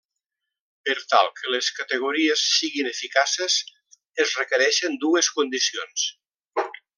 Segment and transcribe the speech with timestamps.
[0.87, 3.59] Per tal que les categories siguin eficaces
[4.25, 6.09] es requereixen dues condicions.